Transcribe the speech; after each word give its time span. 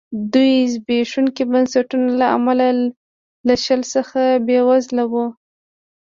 دوی 0.33 0.51
د 0.63 0.69
زبېښونکو 0.73 1.43
بنسټونو 1.51 2.09
له 2.19 2.27
امله 2.35 2.67
له 3.47 3.55
شل 3.63 3.81
څخه 3.93 4.21
بېوزله 4.45 5.03
وو. 5.11 5.25